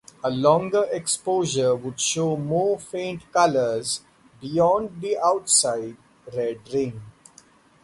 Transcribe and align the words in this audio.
A 0.23 0.31
longer 0.31 0.87
exposure 0.89 1.75
would 1.75 1.99
show 2.01 2.35
more 2.35 2.79
faint 2.79 3.31
colors 3.31 4.01
beyond 4.39 4.99
the 4.99 5.15
outside 5.19 5.95
red 6.35 6.57
ring. 6.73 7.03